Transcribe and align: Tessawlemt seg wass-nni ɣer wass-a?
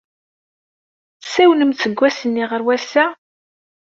Tessawlemt 1.21 1.81
seg 1.83 1.93
wass-nni 1.99 2.45
ɣer 2.47 2.61
wass-a? 2.65 3.05